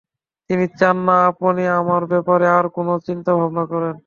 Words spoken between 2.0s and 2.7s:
ব্যাপারে আর